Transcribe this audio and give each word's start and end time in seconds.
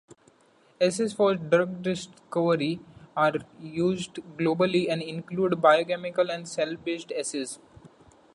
Assays 0.81 1.13
for 1.13 1.35
drug 1.35 1.83
discovery 1.83 2.79
are 3.15 3.33
used 3.59 4.15
globally 4.35 4.89
and 4.91 4.99
include 4.99 5.61
biochemical 5.61 6.31
and 6.31 6.47
cell-based 6.49 7.11
assays. 7.11 7.59